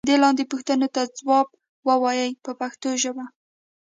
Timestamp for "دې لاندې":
0.09-0.49